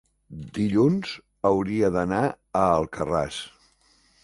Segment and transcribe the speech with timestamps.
[0.53, 1.11] dilluns
[1.51, 3.41] hauria d'anar a Alcarràs.